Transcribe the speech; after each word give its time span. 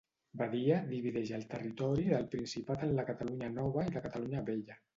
Badia 0.39 0.77
divideix 0.93 1.33
el 1.41 1.45
territori 1.51 2.07
del 2.15 2.27
Principat 2.33 2.89
en 2.89 2.97
la 3.01 3.07
Catalunya 3.13 3.53
Nova 3.61 3.87
i 3.91 3.97
la 3.99 4.07
Catalunya 4.11 4.47
Vella. 4.53 4.83